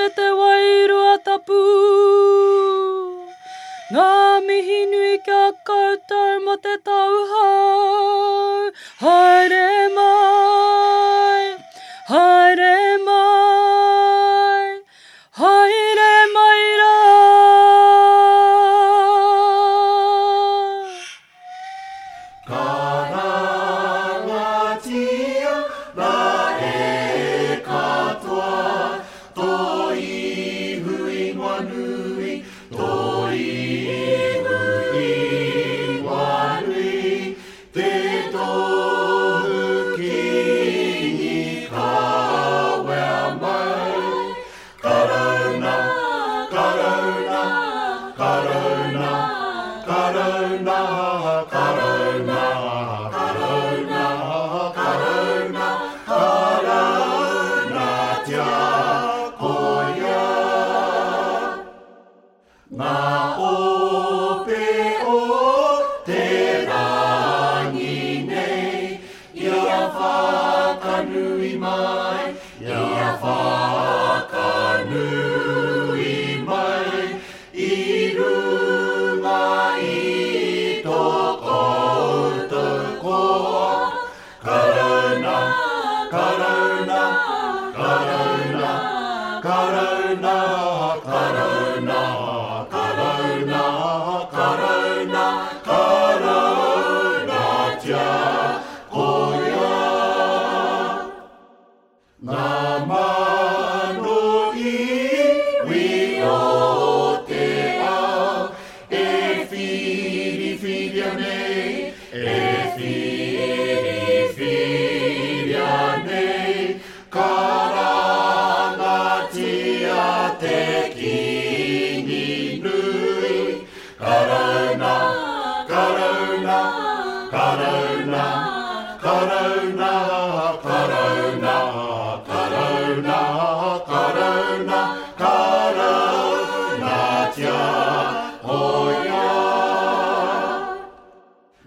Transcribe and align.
me 0.00 0.08
te 0.16 0.30
wairua. 0.42 1.09
hinui 4.66 5.14
ki 5.26 5.32
a 5.42 5.46
koutou 5.68 6.30
mo 6.44 6.54
te 6.64 6.74
tauhau. 6.86 8.72
Haere! 9.04 9.79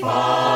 fall. 0.00 0.49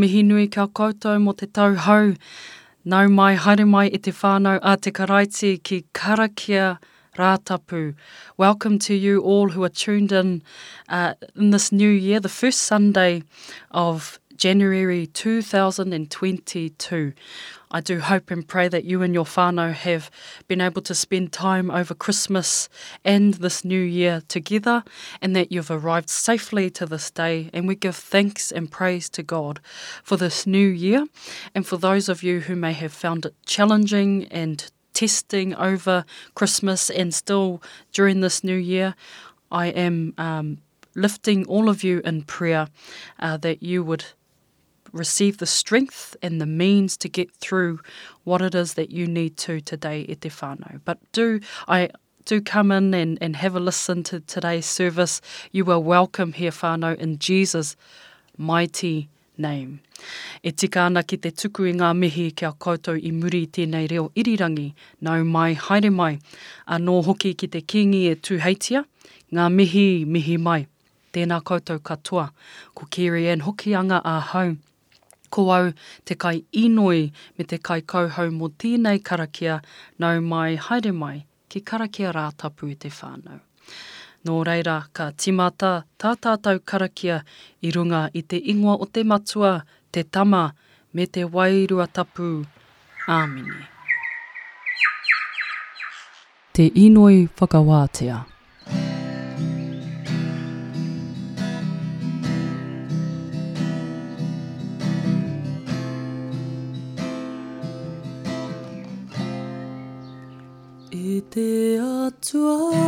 mihinui 0.00 0.48
kia 0.52 0.66
koutou 0.66 1.20
mo 1.24 1.32
te 1.32 1.46
tauhou. 1.46 2.14
Nau 2.84 3.08
mai 3.12 3.34
haere 3.36 3.66
mai 3.72 3.84
i 3.88 3.98
te 4.06 4.12
whānau 4.20 4.60
a 4.72 4.76
te 4.78 4.92
karaiti 5.00 5.50
ki 5.62 5.82
Karakia 5.92 6.78
Rātapu. 7.18 7.82
Welcome 8.38 8.78
to 8.86 8.94
you 8.94 9.20
all 9.20 9.50
who 9.50 9.62
are 9.64 9.68
tuned 9.82 10.12
in 10.22 10.42
uh, 10.88 11.12
in 11.36 11.50
this 11.50 11.70
new 11.70 11.90
year, 11.90 12.18
the 12.20 12.30
first 12.38 12.62
Sunday 12.62 13.22
of 13.70 14.19
January 14.40 15.06
2022. 15.06 17.12
I 17.70 17.80
do 17.82 18.00
hope 18.00 18.30
and 18.30 18.48
pray 18.48 18.68
that 18.68 18.86
you 18.86 19.02
and 19.02 19.12
your 19.12 19.26
Fano 19.26 19.70
have 19.72 20.10
been 20.48 20.62
able 20.62 20.80
to 20.80 20.94
spend 20.94 21.30
time 21.30 21.70
over 21.70 21.92
Christmas 21.92 22.70
and 23.04 23.34
this 23.34 23.66
new 23.66 23.78
year 23.82 24.22
together 24.28 24.82
and 25.20 25.36
that 25.36 25.52
you've 25.52 25.70
arrived 25.70 26.08
safely 26.08 26.70
to 26.70 26.86
this 26.86 27.10
day. 27.10 27.50
And 27.52 27.68
we 27.68 27.74
give 27.74 27.96
thanks 27.96 28.50
and 28.50 28.70
praise 28.70 29.10
to 29.10 29.22
God 29.22 29.60
for 30.02 30.16
this 30.16 30.46
new 30.46 30.68
year 30.68 31.06
and 31.54 31.66
for 31.66 31.76
those 31.76 32.08
of 32.08 32.22
you 32.22 32.40
who 32.40 32.56
may 32.56 32.72
have 32.72 32.94
found 32.94 33.26
it 33.26 33.34
challenging 33.44 34.24
and 34.30 34.70
testing 34.94 35.54
over 35.54 36.06
Christmas 36.34 36.88
and 36.88 37.12
still 37.12 37.62
during 37.92 38.22
this 38.22 38.42
new 38.42 38.56
year. 38.56 38.94
I 39.52 39.66
am 39.66 40.14
um, 40.16 40.62
lifting 40.94 41.44
all 41.46 41.68
of 41.68 41.84
you 41.84 42.00
in 42.06 42.22
prayer 42.22 42.68
uh, 43.18 43.36
that 43.36 43.62
you 43.62 43.84
would 43.84 44.06
receive 44.92 45.38
the 45.38 45.46
strength 45.46 46.16
and 46.22 46.40
the 46.40 46.46
means 46.46 46.96
to 46.96 47.08
get 47.08 47.32
through 47.34 47.80
what 48.24 48.42
it 48.42 48.54
is 48.54 48.74
that 48.74 48.90
you 48.90 49.06
need 49.06 49.36
to 49.38 49.60
today, 49.60 50.04
e 50.08 50.14
te 50.16 50.28
whānau. 50.28 50.80
But 50.84 50.98
do, 51.12 51.40
I 51.68 51.90
do 52.24 52.40
come 52.40 52.70
in 52.72 52.94
and, 52.94 53.18
and 53.20 53.36
have 53.36 53.54
a 53.54 53.60
listen 53.60 54.02
to 54.04 54.20
today's 54.20 54.66
service. 54.66 55.20
You 55.52 55.70
are 55.70 55.78
welcome 55.80 56.32
here, 56.32 56.50
whānau, 56.50 56.96
in 56.96 57.18
Jesus' 57.18 57.76
mighty 58.36 59.08
name. 59.36 59.80
E 60.42 60.50
tika 60.52 60.80
ana 60.80 61.02
ki 61.02 61.16
te 61.18 61.30
tuku 61.30 61.68
i 61.70 61.74
ngā 61.76 61.94
mihi 61.96 62.30
ki 62.32 62.46
koutou 62.58 62.98
i 62.98 63.10
muri 63.10 63.46
tēnei 63.46 63.90
reo 63.90 64.10
irirangi, 64.16 64.72
nau 65.00 65.22
mai 65.24 65.54
haere 65.54 65.90
mai, 65.92 66.18
anō 66.68 67.04
hoki 67.04 67.34
ki 67.34 67.46
te 67.48 67.60
kingi 67.62 68.06
e 68.10 68.14
tūheitia, 68.16 68.84
ngā 69.32 69.50
mihi 69.52 70.04
mihi 70.04 70.36
mai. 70.38 70.66
Tēnā 71.12 71.40
koutou 71.42 71.80
katoa, 71.80 72.30
ko 72.72 72.86
Kerry 72.88 73.28
Ann 73.28 73.40
hoki 73.40 73.74
anga 73.74 74.00
a 74.04 74.20
home 74.20 74.60
ko 75.30 75.48
au 75.54 75.72
te 76.04 76.14
kai 76.18 76.42
inoi 76.52 77.08
me 77.38 77.44
te 77.46 77.58
kai 77.62 77.80
kauhau 77.82 78.30
mō 78.36 78.50
tīnei 78.62 79.00
karakia 79.10 79.60
nau 80.02 80.20
mai 80.20 80.58
haere 80.66 80.92
mai 81.02 81.22
ki 81.50 81.62
karakia 81.70 82.12
rā 82.16 82.26
tapu 82.36 82.68
i 82.74 82.76
te 82.76 82.90
whānau. 82.98 83.38
Nō 84.28 84.36
reira, 84.44 84.74
ka 84.92 85.10
timata 85.16 85.70
tā 85.96 86.12
tātou 86.20 86.60
karakia 86.60 87.22
i 87.64 87.70
runga 87.72 88.08
i 88.12 88.20
te 88.22 88.40
ingoa 88.54 88.76
o 88.84 88.86
te 88.86 89.06
matua, 89.14 89.54
te 89.94 90.02
tama, 90.04 90.42
me 90.92 91.06
te 91.06 91.24
wairua 91.24 91.86
tapu. 91.88 92.28
Āmini. 93.08 93.62
Te 96.52 96.68
inoi 96.68 96.68
whakawātea. 96.68 96.68
Te 96.68 96.68
inoi 96.88 97.16
whakawātea. 97.40 98.20
te 111.30 111.78
atua 111.78 112.86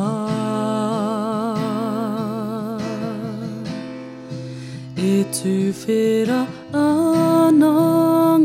e 5.11 5.11
tu 5.35 5.55
whera 5.81 6.39
ana 6.83 7.73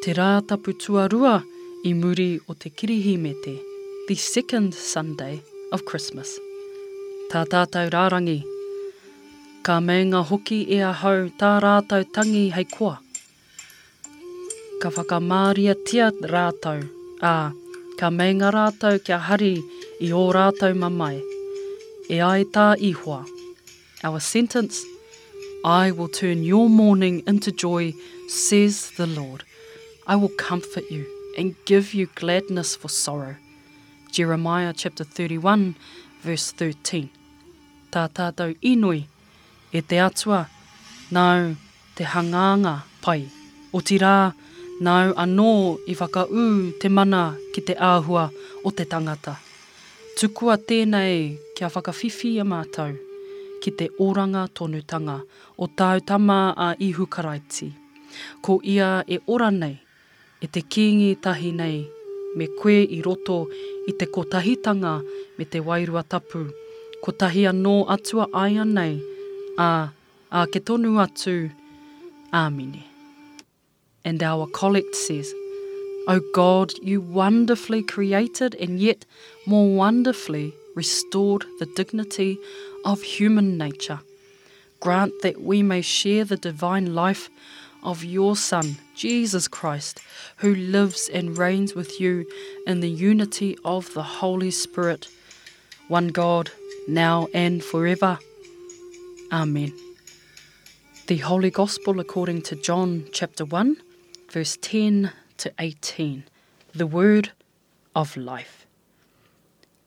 te 0.00 0.12
rā 0.16 0.40
tapu 0.48 0.72
tuarua 0.80 1.42
i 1.84 1.90
muri 1.94 2.40
o 2.48 2.54
te 2.56 2.70
kirihi 2.80 3.12
me 3.20 3.32
te 3.44 3.52
the 4.08 4.14
second 4.16 4.72
Sunday 4.72 5.34
of 5.76 5.82
Christmas. 5.90 6.30
Tā 7.32 7.42
tātou 7.44 7.90
rārangi, 7.94 8.38
ka 9.66 9.76
meunga 9.84 10.22
hoki 10.30 10.62
e 10.72 10.78
ahau 10.88 11.28
tā 11.42 11.50
rātou 11.64 12.06
tangi 12.16 12.46
hei 12.56 12.64
koa. 12.72 12.94
Ka 14.80 14.88
whakamāria 14.96 15.76
tia 15.84 16.08
rātou, 16.32 16.80
ā, 17.20 17.52
ka 18.00 18.08
meunga 18.10 18.54
rātou 18.56 18.96
kia 19.04 19.18
hari 19.28 19.52
i 20.00 20.08
ō 20.16 20.22
rātou 20.38 20.72
mamai. 20.80 21.18
E 22.08 22.22
ai 22.24 22.48
tā 22.56 22.70
ihoa. 22.78 23.20
Our 24.02 24.18
sentence, 24.20 24.80
I 25.62 25.90
will 25.92 26.08
turn 26.08 26.42
your 26.42 26.70
mourning 26.70 27.22
into 27.26 27.52
joy, 27.52 27.92
says 28.28 28.92
the 28.96 29.06
Lord. 29.06 29.44
I 30.12 30.16
will 30.16 30.34
comfort 30.36 30.90
you 30.90 31.06
and 31.38 31.54
give 31.66 31.94
you 31.94 32.08
gladness 32.16 32.74
for 32.74 32.88
sorrow. 32.88 33.36
Jeremiah 34.10 34.74
chapter 34.76 35.04
31 35.04 35.76
verse 36.26 36.50
13. 36.50 37.10
Tā 37.94 38.08
tātou 38.10 38.56
inui 38.66 39.04
e 39.70 39.80
te 39.86 40.00
atua, 40.02 40.48
nau 41.14 41.52
te 41.94 42.02
hanganga 42.10 42.80
pai. 43.04 43.28
O 43.70 43.78
ti 43.86 44.00
rā, 44.02 44.32
nau 44.82 45.12
anō 45.14 45.46
i 45.86 45.94
whakaū 45.94 46.74
te 46.82 46.90
mana 46.90 47.22
ki 47.54 47.62
te 47.70 47.76
āhua 47.78 48.26
o 48.66 48.72
te 48.74 48.88
tangata. 48.90 49.36
Tukua 50.18 50.56
tēnei 50.58 51.36
kia 51.54 51.70
whakawhiwhi 51.70 52.34
a 52.42 52.48
mātou 52.50 52.96
ki 53.62 53.70
te 53.78 53.86
oranga 54.02 54.48
tonutanga 54.58 55.20
o 55.56 55.70
tāu 55.70 56.02
a 56.66 56.74
ihu 56.90 57.06
karaiti. 57.06 57.70
Ko 58.42 58.58
ia 58.64 59.04
e 59.06 59.20
ora 59.28 59.52
nei 59.54 59.78
e 60.40 60.48
te 60.48 60.62
kīngi 60.62 61.10
tahi 61.20 61.50
nei, 61.52 61.82
me 62.38 62.46
koe 62.60 62.78
i 62.96 63.00
roto 63.04 63.40
i 63.90 63.94
te 64.00 64.06
kotahitanga 64.06 64.92
me 65.38 65.44
te 65.44 65.60
wairua 65.60 66.02
tapu. 66.08 66.46
Kotahi 67.04 67.44
anō 67.50 67.74
atua 67.92 68.26
ai 68.34 68.56
anei, 68.62 68.94
a, 69.58 69.88
a 70.30 70.46
ke 70.46 70.60
tonu 70.60 70.96
atu, 71.04 71.50
āmine. 72.32 72.82
And 74.04 74.22
our 74.22 74.46
collect 74.46 74.94
says, 74.94 75.32
O 76.08 76.20
God, 76.34 76.72
you 76.82 77.00
wonderfully 77.02 77.82
created 77.82 78.54
and 78.54 78.78
yet 78.80 79.04
more 79.46 79.68
wonderfully 79.74 80.54
restored 80.74 81.44
the 81.58 81.66
dignity 81.76 82.38
of 82.84 83.02
human 83.02 83.56
nature. 83.58 84.00
Grant 84.80 85.12
that 85.22 85.40
we 85.42 85.62
may 85.62 85.80
share 85.82 86.24
the 86.24 86.38
divine 86.38 86.94
life 86.94 87.28
of 87.82 88.04
your 88.04 88.36
Son, 88.36 88.76
Jesus 88.94 89.48
Christ, 89.48 90.00
who 90.36 90.54
lives 90.54 91.08
and 91.12 91.36
reigns 91.36 91.74
with 91.74 92.00
you 92.00 92.26
in 92.66 92.80
the 92.80 92.90
unity 92.90 93.56
of 93.64 93.92
the 93.94 94.02
Holy 94.02 94.50
Spirit, 94.50 95.08
one 95.88 96.08
God, 96.08 96.50
now 96.88 97.28
and 97.34 97.62
forever. 97.64 98.18
Amen. 99.32 99.72
The 101.06 101.18
Holy 101.18 101.50
Gospel 101.50 102.00
according 102.00 102.42
to 102.42 102.56
John 102.56 103.06
chapter 103.12 103.44
1, 103.44 103.76
verse 104.30 104.58
10 104.60 105.12
to 105.38 105.52
18. 105.58 106.24
The 106.74 106.86
Word 106.86 107.32
of 107.94 108.16
Life. 108.16 108.66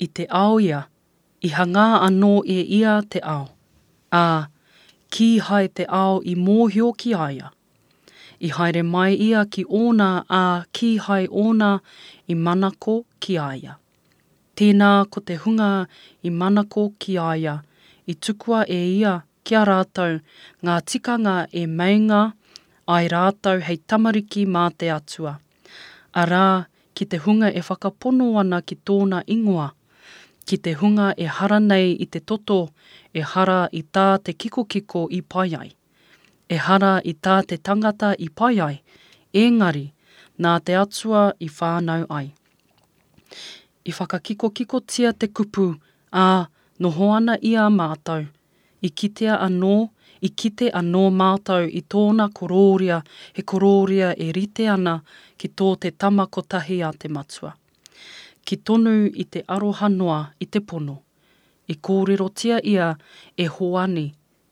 I 0.01 0.05
te 0.13 0.27
ao 0.29 0.59
ia, 0.59 0.89
i 1.43 1.47
hanga 1.47 1.99
anō 2.01 2.43
e 2.45 2.81
ia 2.81 3.01
te 3.09 3.19
ao, 3.21 3.51
ā, 4.11 4.47
ki 5.11 5.37
hai 5.37 5.67
te 5.67 5.85
ao 5.87 6.17
i 6.25 6.33
mōhio 6.35 6.97
ki 6.97 7.13
aia. 7.13 7.51
i 8.43 8.49
haere 8.57 8.81
mai 8.93 9.13
ia 9.23 9.45
ki 9.55 9.63
ōna 9.81 10.07
a 10.39 10.43
ki 10.77 10.87
hai 11.05 11.23
ōna 11.43 11.69
i 12.33 12.35
manako 12.45 12.95
ki 13.25 13.37
aia. 13.43 13.77
Tēnā 14.59 14.89
ko 15.09 15.21
te 15.29 15.37
hunga 15.43 15.69
i 16.27 16.31
manako 16.41 16.83
ki 17.05 17.15
aia, 17.27 17.53
i 18.11 18.13
tukua 18.27 18.65
e 18.67 18.81
ia 18.97 19.13
kia 19.47 19.61
rātou 19.69 20.19
ngā 20.67 20.75
tikanga 20.91 21.35
e 21.63 21.63
meinga 21.79 22.19
ai 22.97 23.07
rātou 23.15 23.63
hei 23.69 23.79
tamariki 23.93 24.43
mā 24.57 24.65
te 24.77 24.91
atua. 24.97 25.37
Arā, 26.23 26.45
ki 26.93 27.05
te 27.13 27.17
hunga 27.27 27.47
e 27.47 27.63
whakapono 27.69 28.27
ana 28.43 28.59
ki 28.61 28.75
tōna 28.91 29.23
ingoa, 29.35 29.69
ki 30.45 30.59
te 30.67 30.75
hunga 30.83 31.13
e 31.17 31.29
hara 31.39 31.61
nei 31.71 31.95
i 32.05 32.05
te 32.15 32.19
toto, 32.19 32.59
e 33.15 33.23
hara 33.33 33.61
i 33.71 33.81
tā 33.97 34.09
te 34.23 34.35
kikokiko 34.37 35.07
kiko 35.07 35.21
i 35.21 35.21
pai 35.35 35.49
ai 35.63 35.71
e 36.53 36.57
hara 36.65 36.93
i 37.09 37.13
tā 37.25 37.35
te 37.49 37.57
tangata 37.67 38.11
i 38.19 38.29
pai 38.37 38.53
ai, 38.61 38.75
engari, 39.43 39.87
nā 40.45 40.51
te 40.65 40.75
atua 40.77 41.21
i 41.41 41.47
whānau 41.55 42.03
ai. 42.13 42.27
I 43.89 43.91
whakakiko 43.97 44.51
kiko 44.59 44.81
tia 44.93 45.13
te 45.23 45.29
kupu, 45.37 45.65
ā, 46.25 46.27
noho 46.85 47.07
ana 47.15 47.39
ia 47.51 47.63
mātou, 47.79 48.27
i 48.85 48.89
kitea 49.01 49.39
anō, 49.47 49.71
i 50.27 50.29
kite 50.43 50.69
anō 50.81 51.01
mātou 51.21 51.65
i 51.67 51.83
tōna 51.93 52.29
kororia, 52.37 53.01
he 53.35 53.41
kororia 53.41 54.11
e 54.13 54.29
rite 54.37 54.67
ana 54.75 54.99
ki 55.39 55.49
tō 55.61 55.71
te 55.85 55.91
tamakotahi 55.91 56.77
a 56.85 56.93
te 56.99 57.09
matua. 57.17 57.55
Ki 58.45 58.57
tonu 58.61 58.93
i 59.07 59.23
te 59.25 59.41
aroha 59.57 59.87
noa 59.97 60.19
i 60.43 60.45
te 60.45 60.59
pono, 60.61 60.97
i 61.71 61.79
kōrerotia 61.79 62.57
ia 62.75 62.89
e 63.39 63.47
hoani, 63.55 64.07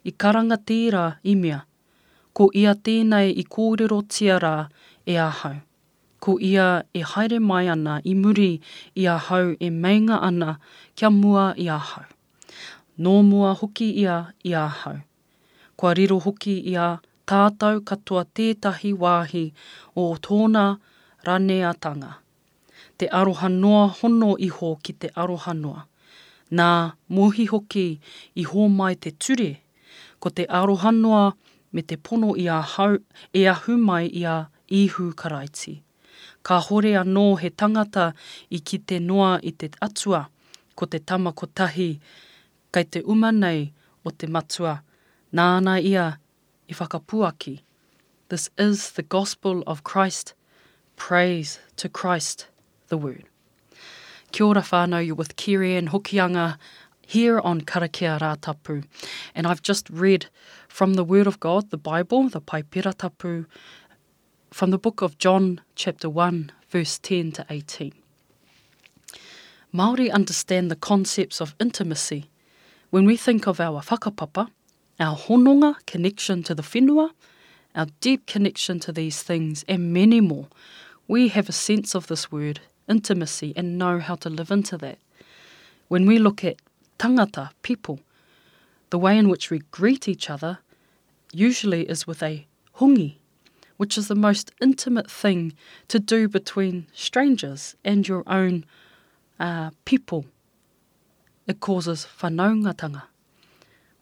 i 0.07 0.11
karanga 0.17 0.57
tīra 0.63 1.03
i 1.27 1.33
mea, 1.45 1.59
ko 2.37 2.47
ia 2.55 2.73
tēnei 2.87 3.33
i 3.35 3.43
kōrero 3.43 3.99
tiara 4.07 4.69
e 5.07 5.17
ahau. 5.23 5.55
Ko 6.23 6.37
ia 6.51 6.83
e 6.93 7.01
haere 7.13 7.39
mai 7.43 7.67
ana 7.73 7.99
i 8.05 8.13
muri 8.15 8.51
i 8.95 9.05
ahau 9.13 9.55
e 9.59 9.69
meinga 9.83 10.19
ana 10.21 10.57
kia 10.95 11.09
mua 11.09 11.45
i 11.57 11.67
ahau. 11.69 12.05
Nō 13.03 13.13
mua 13.31 13.53
hoki 13.61 13.89
ia 14.03 14.15
i 14.45 14.53
ahau. 14.55 14.95
Kua 15.75 15.93
riro 15.97 16.19
hoki 16.21 16.55
ia 16.73 16.87
tātou 17.29 17.81
katoa 17.87 18.23
tētahi 18.39 18.93
wāhi 19.03 19.45
o 19.97 20.05
tōna 20.27 20.65
raneatanga. 21.27 22.11
Te 22.97 23.09
aroha 23.21 23.49
noa 23.49 23.87
hono 23.99 24.35
iho 24.37 24.75
ki 24.83 24.93
te 25.01 25.09
aroha 25.23 25.55
noa. 25.63 25.87
Nā 26.57 26.69
mohi 27.17 27.45
hoki 27.51 27.87
i 28.35 28.45
hō 28.45 28.67
mai 28.69 28.93
te 29.03 29.11
ture, 29.17 29.51
ko 30.21 30.29
te 30.37 30.45
aroha 30.45 30.91
noa 30.93 31.23
hono 31.25 31.37
me 31.71 31.81
te 31.83 31.95
pono 31.97 32.35
i 32.37 32.47
a, 32.49 32.59
hau, 32.75 32.97
i 33.33 33.45
a 33.47 33.53
humai 33.65 34.09
i 34.11 34.25
a 34.25 34.47
ihu 34.67 35.13
karaiti. 35.15 35.81
Ka 36.43 36.59
hore 36.59 36.93
anō 37.01 37.25
he 37.39 37.49
tangata 37.49 38.11
i 38.49 38.59
ki 38.59 38.79
te 38.79 38.99
noa 38.99 39.39
i 39.43 39.51
te 39.51 39.69
atua, 39.81 40.25
ko 40.75 40.85
te 40.85 40.99
tama 40.99 41.31
ko 41.33 41.45
tahi, 41.47 41.91
kai 42.71 42.83
te 42.83 43.01
umanei 43.01 43.69
o 44.03 44.11
te 44.11 44.27
matua, 44.27 44.81
nāna 45.33 45.79
ia 45.81 46.05
i 46.67 46.73
whakapuaki. 46.73 47.61
This 48.29 48.49
is 48.57 48.91
the 48.91 49.03
gospel 49.03 49.63
of 49.67 49.83
Christ, 49.83 50.33
praise 50.95 51.59
to 51.77 51.87
Christ 51.89 52.47
the 52.87 52.97
word. 52.97 53.23
Kia 54.31 54.47
ora 54.47 54.61
whānau, 54.61 55.05
you're 55.05 55.15
with 55.15 55.35
Kiri 55.35 55.75
and 55.77 55.89
Hokianga. 55.89 56.57
here 57.05 57.39
on 57.39 57.61
Karakia 57.61 58.19
Rātapu. 58.19 58.85
And 59.35 59.47
I've 59.47 59.61
just 59.61 59.89
read 59.89 60.27
from 60.67 60.93
the 60.95 61.03
Word 61.03 61.27
of 61.27 61.39
God, 61.39 61.69
the 61.69 61.77
Bible, 61.77 62.29
the 62.29 62.41
Paipira 62.41 62.95
Tapu, 62.95 63.45
from 64.51 64.71
the 64.71 64.77
book 64.77 65.01
of 65.01 65.17
John, 65.17 65.61
chapter 65.75 66.09
1, 66.09 66.51
verse 66.69 66.99
10 66.99 67.31
to 67.33 67.45
18. 67.49 67.93
Māori 69.73 70.11
understand 70.11 70.69
the 70.69 70.75
concepts 70.75 71.39
of 71.41 71.55
intimacy. 71.59 72.29
When 72.89 73.05
we 73.05 73.15
think 73.15 73.47
of 73.47 73.59
our 73.61 73.81
whakapapa, 73.81 74.49
our 74.99 75.15
hononga 75.15 75.75
connection 75.85 76.43
to 76.43 76.53
the 76.53 76.61
whenua, 76.61 77.11
our 77.73 77.87
deep 78.01 78.25
connection 78.25 78.79
to 78.81 78.91
these 78.91 79.23
things, 79.23 79.63
and 79.69 79.93
many 79.93 80.19
more, 80.19 80.47
we 81.07 81.29
have 81.29 81.47
a 81.47 81.53
sense 81.53 81.95
of 81.95 82.07
this 82.07 82.29
word, 82.29 82.59
intimacy, 82.89 83.53
and 83.55 83.77
know 83.77 83.99
how 83.99 84.15
to 84.15 84.29
live 84.29 84.51
into 84.51 84.77
that. 84.79 84.97
When 85.87 86.05
we 86.05 86.19
look 86.19 86.43
at 86.43 86.57
tangata, 87.01 87.49
people. 87.63 87.99
The 88.91 88.99
way 88.99 89.17
in 89.17 89.27
which 89.27 89.49
we 89.49 89.59
greet 89.71 90.07
each 90.07 90.29
other 90.29 90.59
usually 91.33 91.89
is 91.89 92.05
with 92.05 92.21
a 92.21 92.45
hungi, 92.75 93.15
which 93.77 93.97
is 93.97 94.07
the 94.07 94.13
most 94.29 94.51
intimate 94.61 95.09
thing 95.09 95.53
to 95.87 95.99
do 95.99 96.27
between 96.27 96.85
strangers 96.93 97.75
and 97.83 98.07
your 98.07 98.23
own 98.27 98.65
uh, 99.39 99.71
people. 99.83 100.25
It 101.47 101.59
causes 101.59 102.05
whanaungatanga. 102.19 103.03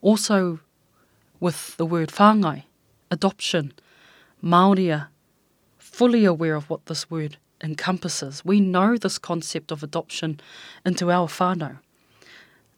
Also, 0.01 0.59
with 1.39 1.77
the 1.77 1.85
word 1.85 2.09
whangai, 2.09 2.63
adoption, 3.09 3.71
Māoria, 4.43 5.07
fully 5.77 6.25
aware 6.25 6.55
of 6.55 6.69
what 6.69 6.85
this 6.87 7.09
word 7.09 7.37
encompasses. 7.63 8.43
We 8.43 8.59
know 8.59 8.97
this 8.97 9.17
concept 9.17 9.71
of 9.71 9.83
adoption 9.83 10.41
into 10.85 11.09
our 11.09 11.27
whānau. 11.29 11.77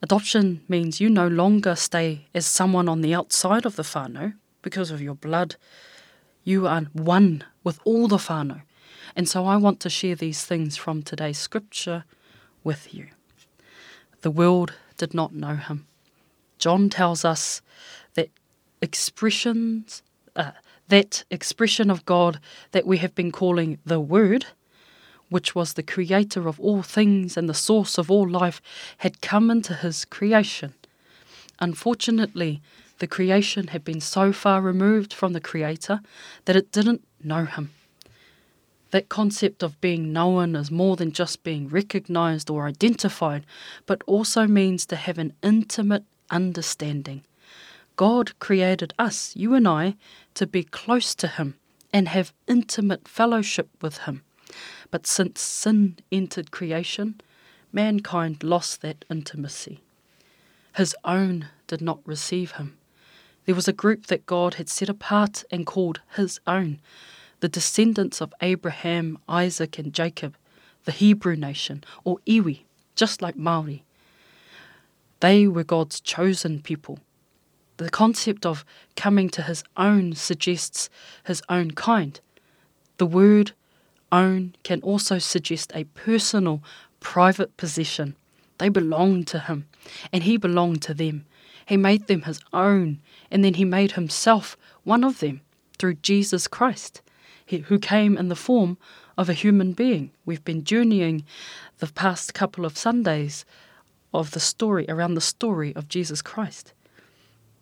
Adoption 0.03 0.61
means 0.67 0.99
you 0.99 1.09
no 1.11 1.27
longer 1.27 1.75
stay 1.75 2.25
as 2.33 2.45
someone 2.47 2.89
on 2.89 3.01
the 3.01 3.13
outside 3.13 3.65
of 3.67 3.75
the 3.75 3.83
whānau 3.83 4.33
because 4.63 4.89
of 4.89 4.99
your 5.01 5.13
blood. 5.13 5.57
You 6.43 6.65
are 6.67 6.81
one 6.93 7.43
with 7.63 7.79
all 7.83 8.07
the 8.07 8.17
whānau. 8.17 8.63
And 9.15 9.29
so 9.29 9.45
I 9.45 9.57
want 9.57 9.79
to 9.81 9.89
share 9.91 10.15
these 10.15 10.43
things 10.43 10.75
from 10.75 11.03
today's 11.03 11.37
scripture 11.37 12.05
with 12.63 12.93
you. 12.95 13.07
The 14.21 14.31
world 14.31 14.73
did 14.97 15.13
not 15.13 15.35
know 15.35 15.55
him. 15.55 15.87
John 16.57 16.89
tells 16.89 17.23
us 17.23 17.61
that 18.15 18.29
expressions, 18.81 20.01
uh, 20.35 20.51
that 20.89 21.25
expression 21.29 21.91
of 21.91 22.05
God 22.05 22.39
that 22.71 22.87
we 22.87 22.97
have 22.99 23.13
been 23.13 23.31
calling 23.31 23.77
the 23.85 23.99
Word– 23.99 24.47
which 25.31 25.55
was 25.55 25.73
the 25.73 25.81
creator 25.81 26.47
of 26.49 26.59
all 26.59 26.83
things 26.83 27.37
and 27.37 27.47
the 27.47 27.53
source 27.53 27.97
of 27.97 28.11
all 28.11 28.29
life, 28.29 28.61
had 28.97 29.21
come 29.21 29.49
into 29.49 29.73
his 29.75 30.03
creation. 30.03 30.73
Unfortunately, 31.59 32.61
the 32.99 33.07
creation 33.07 33.67
had 33.67 33.85
been 33.85 34.01
so 34.01 34.33
far 34.33 34.61
removed 34.61 35.13
from 35.13 35.31
the 35.31 35.39
creator 35.39 36.01
that 36.45 36.57
it 36.57 36.69
didn't 36.73 37.07
know 37.23 37.45
him. 37.45 37.71
That 38.91 39.07
concept 39.07 39.63
of 39.63 39.79
being 39.79 40.11
known 40.11 40.53
is 40.53 40.69
more 40.69 40.97
than 40.97 41.13
just 41.13 41.45
being 41.45 41.69
recognized 41.69 42.49
or 42.49 42.67
identified, 42.67 43.45
but 43.85 44.01
also 44.05 44.45
means 44.47 44.85
to 44.87 44.97
have 44.97 45.17
an 45.17 45.31
intimate 45.41 46.03
understanding. 46.29 47.23
God 47.95 48.37
created 48.39 48.93
us, 48.99 49.33
you 49.33 49.53
and 49.53 49.65
I, 49.65 49.95
to 50.33 50.45
be 50.45 50.63
close 50.65 51.15
to 51.15 51.27
Him 51.29 51.55
and 51.93 52.07
have 52.09 52.33
intimate 52.47 53.07
fellowship 53.07 53.69
with 53.81 53.99
Him. 53.99 54.23
But 54.91 55.07
since 55.07 55.39
sin 55.39 55.95
entered 56.11 56.51
creation, 56.51 57.21
mankind 57.71 58.43
lost 58.43 58.81
that 58.81 59.05
intimacy. 59.09 59.79
His 60.75 60.93
own 61.05 61.47
did 61.67 61.81
not 61.81 62.05
receive 62.05 62.51
him. 62.51 62.77
There 63.45 63.55
was 63.55 63.69
a 63.69 63.73
group 63.73 64.07
that 64.07 64.25
God 64.25 64.55
had 64.55 64.67
set 64.69 64.89
apart 64.89 65.45
and 65.49 65.65
called 65.65 66.01
his 66.17 66.39
own 66.45 66.79
the 67.39 67.47
descendants 67.49 68.21
of 68.21 68.33
Abraham, 68.41 69.17
Isaac, 69.27 69.79
and 69.79 69.91
Jacob, 69.93 70.37
the 70.85 70.91
Hebrew 70.91 71.35
nation, 71.35 71.83
or 72.03 72.19
Iwi, 72.27 72.61
just 72.95 73.21
like 73.23 73.35
Māori. 73.35 73.81
They 75.21 75.47
were 75.47 75.63
God's 75.63 75.99
chosen 76.01 76.61
people. 76.61 76.99
The 77.77 77.89
concept 77.89 78.45
of 78.45 78.63
coming 78.95 79.27
to 79.29 79.41
his 79.41 79.63
own 79.75 80.13
suggests 80.13 80.89
his 81.25 81.41
own 81.49 81.71
kind. 81.71 82.19
The 82.97 83.07
word 83.07 83.53
own 84.11 84.53
can 84.63 84.81
also 84.81 85.17
suggest 85.17 85.71
a 85.75 85.85
personal, 85.85 86.61
private 86.99 87.55
possession. 87.57 88.15
They 88.57 88.69
belonged 88.69 89.27
to 89.27 89.39
him, 89.39 89.67
and 90.11 90.23
he 90.23 90.37
belonged 90.37 90.81
to 90.83 90.93
them. 90.93 91.25
He 91.65 91.77
made 91.77 92.07
them 92.07 92.23
his 92.23 92.39
own, 92.53 92.99
and 93.29 93.43
then 93.43 93.55
he 93.55 93.65
made 93.65 93.93
himself 93.93 94.57
one 94.83 95.03
of 95.03 95.19
them 95.19 95.41
through 95.77 95.95
Jesus 95.95 96.47
Christ, 96.47 97.01
who 97.47 97.79
came 97.79 98.17
in 98.17 98.29
the 98.29 98.35
form 98.35 98.77
of 99.17 99.29
a 99.29 99.33
human 99.33 99.73
being. 99.73 100.11
We've 100.25 100.43
been 100.43 100.63
journeying 100.63 101.23
the 101.79 101.87
past 101.87 102.33
couple 102.33 102.65
of 102.65 102.77
Sundays 102.77 103.45
of 104.13 104.31
the 104.31 104.39
story, 104.39 104.85
around 104.89 105.13
the 105.15 105.21
story 105.21 105.75
of 105.75 105.87
Jesus 105.89 106.21
Christ. 106.21 106.73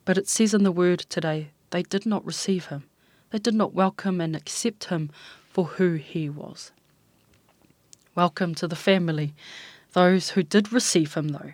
But 0.04 0.18
it 0.18 0.28
says 0.28 0.54
in 0.54 0.62
the 0.64 0.72
word 0.72 1.00
today, 1.08 1.48
they 1.70 1.82
did 1.84 2.04
not 2.04 2.24
receive 2.24 2.66
him. 2.66 2.84
They 3.30 3.38
did 3.38 3.54
not 3.54 3.74
welcome 3.74 4.20
and 4.20 4.34
accept 4.34 4.84
him 4.84 5.10
for 5.50 5.64
who 5.64 5.94
he 5.94 6.28
was. 6.30 6.70
Welcome 8.14 8.54
to 8.56 8.68
the 8.68 8.76
family, 8.76 9.34
those 9.94 10.30
who 10.30 10.44
did 10.44 10.72
receive 10.72 11.14
him, 11.14 11.28
though, 11.28 11.52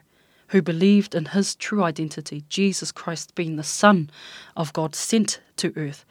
who 0.49 0.61
believed 0.61 1.15
in 1.15 1.27
his 1.27 1.57
true 1.57 1.83
identity, 1.83 2.45
Jesus 2.51 2.93
Christ 2.93 3.35
being 3.35 3.57
the 3.57 3.63
Son 3.63 4.11
of 4.57 4.73
God 4.75 4.95
sent 4.95 5.41
to 5.57 5.73
earth. 5.77 6.05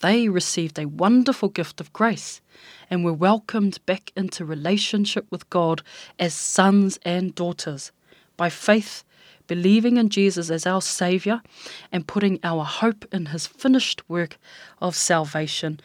They 0.00 0.28
received 0.28 0.78
a 0.78 0.84
wonderful 0.88 1.48
gift 1.48 1.80
of 1.80 1.92
grace 1.94 2.40
and 2.90 3.04
were 3.06 3.12
welcomed 3.12 3.84
back 3.86 4.12
into 4.16 4.44
relationship 4.44 5.26
with 5.30 5.48
God 5.50 5.80
as 6.18 6.34
sons 6.34 6.98
and 7.06 7.34
daughters 7.34 7.90
by 8.36 8.50
faith, 8.50 9.02
believing 9.46 9.96
in 9.96 10.08
Jesus 10.10 10.50
as 10.50 10.66
our 10.66 10.80
Saviour 10.82 11.42
and 11.90 12.06
putting 12.06 12.38
our 12.44 12.64
hope 12.64 13.06
in 13.12 13.26
his 13.26 13.46
finished 13.46 14.06
work 14.10 14.38
of 14.80 14.94
salvation. 14.94 15.80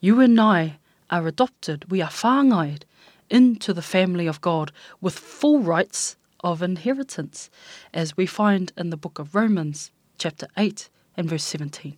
You 0.00 0.20
and 0.20 0.38
I 0.40 0.78
are 1.10 1.26
adopted, 1.26 1.90
we 1.90 2.00
are 2.00 2.10
whangaid 2.10 2.82
into 3.30 3.72
the 3.72 3.82
family 3.82 4.26
of 4.26 4.40
God 4.40 4.72
with 5.00 5.18
full 5.18 5.60
rights 5.60 6.16
of 6.40 6.62
inheritance, 6.62 7.50
as 7.94 8.16
we 8.16 8.26
find 8.26 8.72
in 8.76 8.90
the 8.90 8.96
book 8.96 9.18
of 9.18 9.34
Romans, 9.34 9.90
chapter 10.18 10.46
8 10.56 10.88
and 11.16 11.28
verse 11.28 11.44
17. 11.44 11.96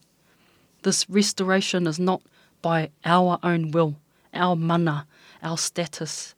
This 0.83 1.09
restoration 1.09 1.87
is 1.87 1.99
not 1.99 2.23
by 2.63 2.91
our 3.05 3.39
own 3.43 3.71
will, 3.71 3.97
our 4.33 4.57
mana, 4.57 5.07
our 5.43 5.59
status, 5.59 6.35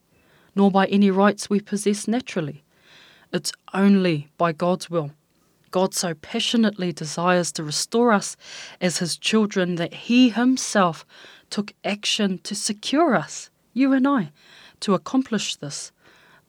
nor 0.54 0.70
by 0.70 0.87
any 0.87 1.11
rights 1.11 1.48
we 1.50 1.61
possess 1.61 2.09
naturally. 2.09 2.62
It's 3.33 3.52
only 3.72 4.28
by 4.37 4.52
God's 4.52 4.90
will. 4.90 5.11
God 5.70 5.94
so 5.94 6.14
passionately 6.14 6.92
desires 6.92 7.52
to 7.52 7.62
restore 7.62 8.11
us 8.11 8.37
as 8.80 8.98
His 8.98 9.16
children 9.16 9.76
that 9.76 9.94
He 9.94 10.30
Himself 10.30 11.06
took 11.50 11.74
action 11.84 12.38
to 12.44 12.54
secure 12.54 13.14
us, 13.14 13.50
you 13.74 13.92
and 13.92 14.06
I, 14.06 14.30
to 14.80 14.94
accomplish 14.94 15.56
this. 15.56 15.92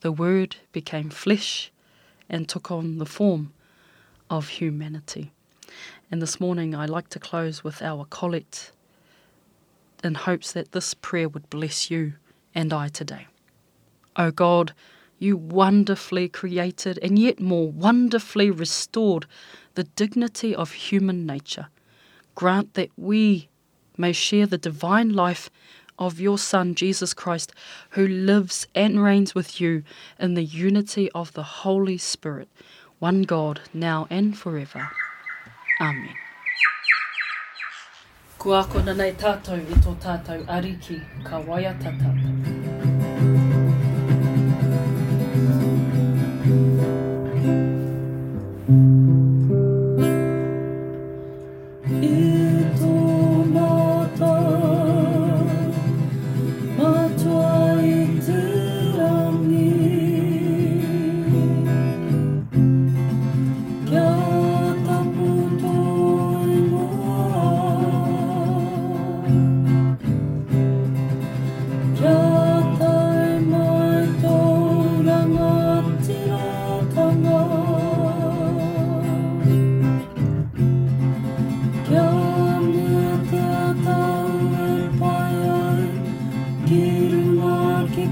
The 0.02 0.12
Word 0.12 0.56
became 0.72 1.10
flesh 1.10 1.72
and 2.30 2.48
took 2.48 2.72
on 2.72 2.98
the 3.00 3.06
form 3.06 3.52
of 4.30 4.48
humanity. 4.48 5.32
And 6.10 6.22
this 6.22 6.40
morning, 6.40 6.76
I 6.76 6.86
like 6.86 7.10
to 7.10 7.20
close 7.20 7.64
with 7.64 7.82
our 7.82 8.06
collect 8.10 8.72
in 10.04 10.16
hopes 10.16 10.54
that 10.54 10.72
this 10.72 10.94
prayer 10.94 11.28
would 11.30 11.50
bless 11.50 11.92
you 11.92 12.14
and 12.56 12.72
I 12.74 12.88
today. 12.88 13.28
O 14.16 14.26
oh 14.26 14.32
God, 14.32 14.74
you 15.20 15.38
wonderfully 15.38 16.28
created 16.28 17.00
and 17.04 17.18
yet 17.20 17.40
more 17.40 17.72
wonderfully 17.72 18.50
restored 18.50 19.26
the 19.76 19.84
dignity 19.84 20.56
of 20.56 20.72
human 20.72 21.26
nature. 21.26 21.68
Grant 22.36 22.74
that 22.74 22.90
we 22.98 23.48
may 24.02 24.12
share 24.12 24.46
the 24.48 24.58
divine 24.58 25.14
life 25.14 25.50
of 25.98 26.20
your 26.20 26.38
Son, 26.38 26.74
Jesus 26.76 27.14
Christ, 27.14 27.54
who 27.92 28.06
lives 28.08 28.68
and 28.76 29.02
reigns 29.02 29.34
with 29.36 29.62
you 29.62 29.84
in 30.20 30.34
the 30.34 30.44
unity 30.44 31.10
of 31.12 31.32
the 31.34 31.44
Holy 31.62 31.98
Spirit, 31.98 32.50
one 33.00 33.22
God, 33.22 33.62
now 33.74 34.08
and 34.10 34.36
forever. 34.38 34.90
Amen. 35.80 36.18
Kua 38.42 38.66
ako 38.66 38.82
nanei 38.82 39.14
tātou 39.14 39.62
i 39.62 39.76
tō 39.86 39.94
tātou 40.02 40.42
ariki, 40.50 40.98
ka 41.24 41.38
waiata 41.46 41.94
tātou. 42.02 42.51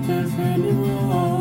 this 0.05 0.33
anymore. 0.39 1.38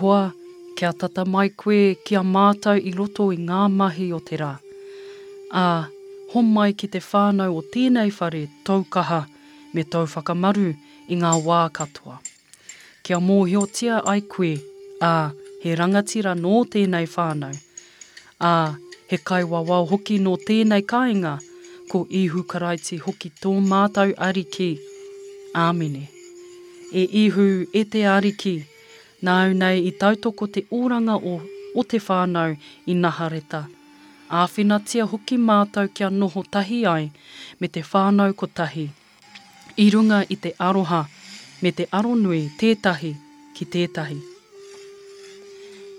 hoa, 0.00 0.30
kia 0.76 0.92
tata 0.92 1.24
mai 1.32 1.48
koe 1.56 1.82
kia 2.06 2.22
mātou 2.36 2.78
i 2.90 2.92
loto 2.98 3.28
i 3.34 3.38
ngā 3.48 3.62
mahi 3.78 4.08
o 4.16 4.20
te 4.30 4.38
rā. 4.40 4.52
Ā, 5.64 5.68
hon 6.32 6.50
mai 6.56 6.72
ki 6.80 6.88
te 6.96 7.02
whānau 7.04 7.58
o 7.60 7.62
tēnei 7.74 8.10
whare 8.18 8.44
taukaha 8.68 9.20
me 9.74 9.84
tau 9.94 10.06
whakamaru 10.14 10.66
i 11.14 11.18
ngā 11.22 11.32
wā 11.46 11.60
katoa. 11.78 12.18
Kia 13.04 13.20
mōhiotia 13.28 14.00
ai 14.12 14.18
koe, 14.34 14.54
ā, 15.02 15.14
he 15.62 15.76
rangatira 15.80 16.34
nō 16.40 16.64
tēnei 16.74 17.06
whānau. 17.14 17.54
Ā, 18.50 18.54
he 19.10 19.18
kaiwawa 19.30 19.82
hoki 19.92 20.18
nō 20.26 20.34
tēnei 20.48 20.82
kāinga, 20.94 21.36
ko 21.92 22.06
ihu 22.22 22.42
karaiti 22.50 22.98
hoki 23.06 23.30
tō 23.42 23.54
mātou 23.70 24.14
ariki. 24.30 24.72
Āmine. 25.64 26.08
E 26.90 27.04
ihu 27.26 27.44
e 27.70 27.84
te 27.94 28.08
ariki. 28.10 28.56
Āmine. 28.58 28.70
Nau 29.24 29.52
nei 29.56 29.78
i 29.88 29.90
tautoko 30.00 30.44
te 30.52 30.62
ūranga 30.78 31.14
o, 31.28 31.32
o 31.80 31.82
te 31.88 31.96
whānau 32.06 32.58
i 32.92 32.96
nahareta. 32.96 33.62
Āwhina 34.40 34.76
tia 34.84 35.06
hoki 35.08 35.38
mātou 35.40 35.88
kia 35.96 36.10
noho 36.12 36.42
tahi 36.56 36.80
ai 36.90 37.06
me 37.62 37.70
te 37.72 37.80
whānau 37.80 38.34
ko 38.36 38.50
tahi. 38.60 38.84
I 39.84 39.86
runga 39.94 40.18
i 40.28 40.36
te 40.46 40.52
aroha 40.66 40.98
me 41.62 41.72
te 41.78 41.86
aro 41.88 42.10
aronui 42.12 42.42
tētahi 42.60 43.14
ki 43.56 43.68
tētahi. 43.76 44.18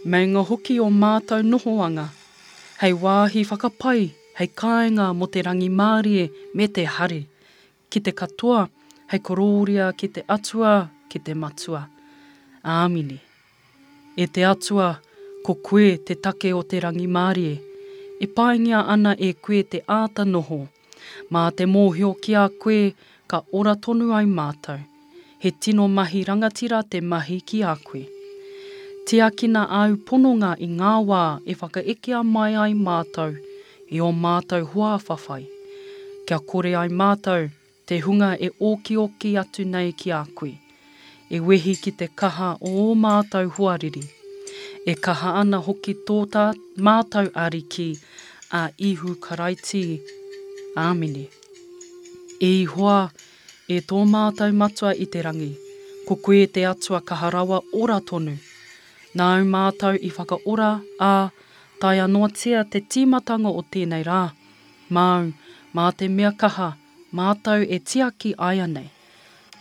Meunga 0.05 0.45
hoki 0.51 0.77
o 0.85 0.91
mātou 0.99 1.41
nohoanga. 1.55 2.05
Hei 2.83 2.93
wāhi 3.07 3.47
whakapai, 3.53 3.99
hei 4.37 4.51
kāinga 4.63 5.09
mo 5.17 5.31
te 5.37 5.47
rangi 5.49 5.71
mārie 5.81 6.29
me 6.53 6.69
te 6.77 6.85
hari. 6.99 7.23
Ki 7.89 8.05
te 8.05 8.13
katoa, 8.21 8.61
hei 9.09 9.21
kororia 9.29 9.89
ki 9.97 10.13
te 10.19 10.27
atua, 10.37 10.77
ki 10.85 10.85
te 10.85 10.85
matua. 10.85 11.09
Ki 11.15 11.25
te 11.29 11.39
matua 11.47 11.83
āmini. 12.65 13.19
E 14.17 14.25
te 14.27 14.43
atua, 14.49 14.95
ko 15.45 15.53
koe 15.61 15.95
te 16.07 16.15
take 16.17 16.51
o 16.57 16.63
te 16.67 16.79
rangi 16.81 17.05
mārie, 17.17 17.57
e 18.19 18.27
paingia 18.33 18.81
ana 18.91 19.13
e 19.15 19.31
koe 19.33 19.61
te 19.69 19.83
āta 19.85 20.25
noho, 20.25 20.59
mā 21.29 21.45
te 21.55 21.67
mōhio 21.69 22.13
ki 22.25 22.33
a 22.41 22.47
koe 22.49 22.93
ka 23.29 23.43
ora 23.53 23.75
tonu 23.85 24.11
ai 24.17 24.25
mātou, 24.25 24.79
he 25.43 25.51
tino 25.51 25.87
mahi 25.87 26.23
rangatira 26.25 26.81
te 26.89 27.01
mahi 27.01 27.39
ki 27.45 27.61
a 27.71 27.75
koe. 27.85 28.05
Te 29.05 29.19
akina 29.21 29.67
au 29.83 29.99
pononga 30.09 30.55
i 30.57 30.69
ngā 30.79 30.93
wā 31.09 31.21
e 31.45 31.53
whaka 31.59 31.83
ekea 31.93 32.23
mai 32.25 32.55
ai 32.57 32.71
mātou, 32.73 33.35
i 33.93 34.01
o 34.01 34.09
mātou 34.17 34.65
hua 34.71 34.95
whawhai. 34.97 35.43
Kia 36.25 36.39
kore 36.41 36.73
ai 36.73 36.87
mātou, 36.89 37.51
te 37.85 37.99
hunga 38.01 38.31
e 38.41 38.49
oki 38.57 38.97
oki 38.97 39.35
atu 39.37 39.65
nei 39.69 39.91
ki 39.93 40.09
a 40.09 40.23
koe 40.33 40.55
e 41.29 41.39
wehi 41.39 41.75
ki 41.81 41.91
te 41.99 42.07
kaha 42.19 42.55
o 42.61 42.93
mātou 42.95 43.49
huariri. 43.57 44.03
E 44.85 44.93
kaha 45.05 45.33
ana 45.41 45.57
hoki 45.67 45.95
tōta 46.07 46.51
mātou 46.77 47.31
ariki 47.33 47.93
a 48.51 48.67
ihu 48.77 49.15
karaiti. 49.21 50.01
Āmine. 50.75 51.29
E 52.43 52.47
ihoa 52.65 53.09
e 53.71 53.77
tō 53.87 54.01
mātou 54.11 54.51
matua 54.51 54.91
i 54.99 55.05
te 55.11 55.21
rangi, 55.23 55.53
ko 56.07 56.17
koe 56.25 56.41
te 56.51 56.65
atua 56.67 56.99
kaha 56.99 57.29
rawa 57.37 57.61
ora 57.79 58.01
tonu. 58.09 58.33
Nāu 59.15 59.45
mātou 59.47 59.95
i 59.95 60.11
whakaora 60.11 60.73
a 60.99 61.13
tai 61.79 62.01
anoa 62.03 62.27
tia 62.35 62.65
te 62.71 62.81
tīmatanga 62.91 63.53
o 63.55 63.63
tēnei 63.75 64.03
rā. 64.03 64.25
Māu, 64.91 65.31
mā 65.77 65.87
te 65.95 66.11
mea 66.11 66.33
kaha, 66.35 66.73
mātou 67.15 67.63
e 67.63 67.79
tiaki 67.79 68.33
aia 68.49 68.67
nei 68.73 68.91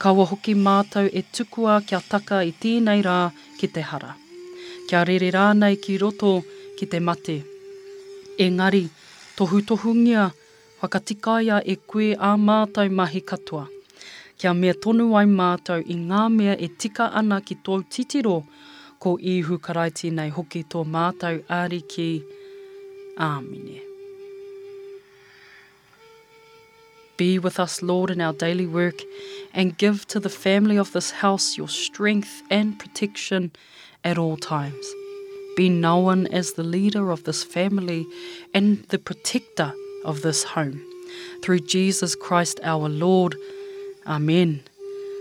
kaua 0.05 0.25
hoki 0.29 0.53
mātou 0.61 1.07
e 1.17 1.21
tukua 1.37 1.75
kia 1.89 1.99
taka 2.13 2.43
i 2.45 2.51
tīnei 2.63 3.01
rā 3.07 3.17
ki 3.61 3.69
te 3.77 3.81
hara. 3.89 4.11
Kia 4.91 5.01
rere 5.09 5.31
rānei 5.33 5.79
ki 5.87 5.95
roto 6.03 6.33
ki 6.77 6.89
te 6.95 7.01
mate. 7.01 7.37
Engari, 8.47 8.83
tohu 9.39 9.63
tohungia, 9.71 10.25
whakatikaia 10.83 11.63
e 11.75 11.79
koe 11.95 12.11
a 12.29 12.35
mātou 12.43 12.93
mahi 13.01 13.25
katoa. 13.33 13.65
Kia 14.37 14.53
mea 14.61 14.77
tonu 14.87 15.09
ai 15.23 15.25
mātou 15.41 15.81
i 15.97 15.97
ngā 16.05 16.27
mea 16.37 16.59
e 16.69 16.69
tika 16.85 17.09
ana 17.23 17.41
ki 17.41 17.57
tō 17.65 17.81
titiro 17.97 18.37
ko 19.01 19.17
i 19.35 19.39
hukarai 19.49 19.89
tīnei 20.03 20.29
hoki 20.37 20.67
tō 20.75 20.85
mātou 20.85 21.41
āri 21.63 21.81
ki 21.89 22.09
āmine. 22.21 22.23
Āmine. 23.31 23.83
Be 27.17 27.39
with 27.39 27.61
us, 27.61 27.81
Lord, 27.81 28.11
in 28.11 28.21
our 28.21 28.33
daily 28.33 28.67
work, 28.67 29.01
and 29.53 29.79
give 29.79 30.05
to 30.09 30.19
the 30.19 30.29
family 30.31 30.77
of 30.77 30.91
this 30.93 31.13
house 31.13 31.57
your 31.57 31.69
strength 31.69 32.43
and 32.51 32.77
protection 32.79 33.53
at 34.03 34.19
all 34.19 34.37
times. 34.37 34.85
Be 35.57 35.69
known 35.69 36.27
as 36.29 36.55
the 36.55 36.65
leader 36.65 37.13
of 37.13 37.23
this 37.23 37.45
family 37.45 38.07
and 38.53 38.83
the 38.89 38.99
protector 38.99 39.73
of 40.05 40.23
this 40.23 40.43
home. 40.43 40.83
Through 41.43 41.61
Jesus 41.61 42.17
Christ 42.17 42.59
our 42.65 42.89
Lord. 42.89 43.37
Amen. 44.09 44.65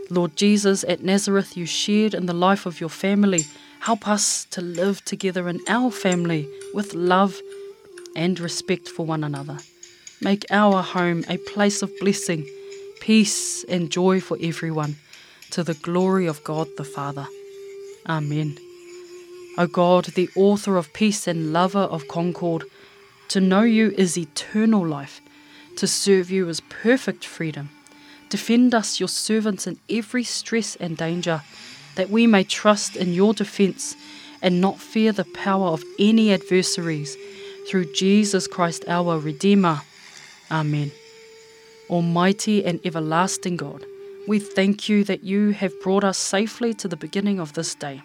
Lord 0.10 0.36
Jesus, 0.36 0.84
at 0.86 1.04
Nazareth 1.04 1.56
you 1.56 1.68
shared 1.68 2.16
in 2.16 2.26
the 2.26 2.34
life 2.34 2.66
of 2.66 2.80
your 2.80 2.90
family. 2.90 3.44
Help 3.82 4.08
us 4.08 4.46
to 4.46 4.62
live 4.62 5.06
together 5.06 5.48
in 5.48 5.60
our 5.68 5.92
family 5.92 6.50
with 6.74 6.96
love 6.96 7.40
and 8.16 8.40
respect 8.40 8.90
for 8.90 9.06
one 9.06 9.24
another. 9.24 9.60
Make 10.24 10.46
our 10.50 10.82
home 10.82 11.26
a 11.28 11.36
place 11.38 11.82
of 11.82 11.92
blessing, 12.00 12.50
peace, 13.02 13.66
and 13.66 13.90
joy 13.92 14.22
for 14.22 14.38
everyone, 14.42 14.96
to 15.52 15.64
the 15.66 15.74
glory 15.74 16.28
of 16.28 16.42
God 16.46 16.70
the 16.78 16.86
Father. 16.86 17.28
Amen. 18.08 18.58
O 19.58 19.68
God, 19.68 20.06
the 20.16 20.30
author 20.34 20.78
of 20.78 20.94
peace 20.94 21.28
and 21.28 21.52
lover 21.52 21.80
of 21.92 22.08
concord, 22.08 22.64
to 23.28 23.42
know 23.42 23.64
you 23.64 23.94
is 23.98 24.18
eternal 24.18 24.88
life, 24.88 25.20
to 25.76 25.88
serve 25.88 26.32
you 26.32 26.48
is 26.48 26.62
perfect 26.70 27.26
freedom. 27.26 27.70
Defend 28.30 28.74
us, 28.74 29.02
your 29.02 29.10
servants, 29.10 29.68
in 29.68 29.78
every 29.90 30.24
stress 30.24 30.78
and 30.78 30.96
danger, 30.96 31.42
that 31.96 32.10
we 32.10 32.28
may 32.28 32.46
trust 32.46 32.96
in 32.96 33.14
your 33.14 33.34
defence 33.34 33.98
and 34.42 34.62
not 34.62 34.80
fear 34.80 35.12
the 35.12 35.26
power 35.34 35.68
of 35.72 35.84
any 36.00 36.32
adversaries, 36.32 37.18
through 37.68 37.92
Jesus 37.92 38.48
Christ 38.48 38.86
our 38.88 39.20
Redeemer. 39.20 39.82
Amen. 40.52 40.92
Almighty 41.90 42.66
and 42.66 42.80
everlasting 42.86 43.58
God, 43.58 43.86
we 44.28 44.40
thank 44.40 44.88
you 44.90 45.04
that 45.04 45.24
you 45.24 45.50
have 45.52 45.80
brought 45.82 46.04
us 46.04 46.18
safely 46.18 46.74
to 46.76 46.88
the 46.88 46.96
beginning 46.96 47.40
of 47.40 47.54
this 47.54 47.76
day. 47.76 48.02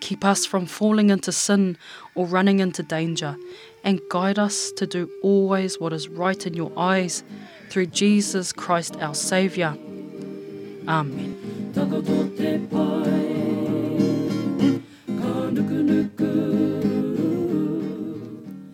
Keep 0.00 0.24
us 0.24 0.46
from 0.46 0.66
falling 0.66 1.10
into 1.10 1.32
sin 1.32 1.76
or 2.14 2.26
running 2.26 2.60
into 2.60 2.82
danger, 2.82 3.36
and 3.84 4.00
guide 4.10 4.38
us 4.38 4.72
to 4.72 4.86
do 4.86 5.10
always 5.22 5.78
what 5.78 5.92
is 5.92 6.08
right 6.08 6.46
in 6.46 6.54
your 6.54 6.70
eyes 6.76 7.22
through 7.68 7.86
Jesus 7.86 8.52
Christ 8.52 8.96
our 9.00 9.14
Saviour. 9.14 9.76
Amen. 10.88 11.36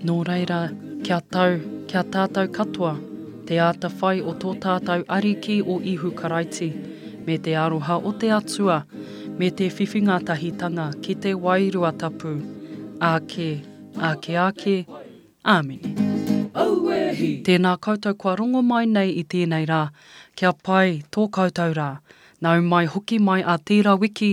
Nō 0.02 0.24
reira, 0.24 1.02
kia 1.04 1.20
tau 1.32 1.75
kia 1.86 2.02
tātou 2.14 2.48
katoa, 2.50 2.92
te 3.46 3.58
āta 3.62 3.88
whai 4.00 4.18
o 4.18 4.32
tō 4.42 4.52
tātou 4.64 5.04
ariki 5.16 5.60
o 5.62 5.76
ihu 5.92 6.10
karaiti, 6.18 6.68
me 7.26 7.36
te 7.46 7.54
aroha 7.56 7.96
o 8.10 8.12
te 8.22 8.30
atua, 8.34 8.80
me 9.38 9.50
te 9.60 9.68
whiwhinga 9.70 10.16
tahitanga 10.28 10.86
ki 11.02 11.14
te 11.26 11.34
wairua 11.46 11.92
tapu. 12.02 12.32
Āke, 13.10 13.46
āke, 14.10 14.34
āke, 14.48 14.74
āmini. 15.54 15.94
Tēnā 17.46 17.76
koutou 17.86 18.16
kua 18.18 18.34
rongo 18.40 18.64
mai 18.66 18.82
nei 18.90 19.12
i 19.22 19.24
tēnei 19.24 19.68
rā, 19.70 19.84
kia 20.36 20.50
pai 20.68 20.98
tō 21.14 21.28
koutou 21.38 21.70
rā, 21.78 21.90
nau 22.44 22.58
mai 22.66 22.86
hoki 22.96 23.20
mai 23.22 23.40
a 23.44 23.54
tērā 23.58 23.94
wiki, 24.02 24.32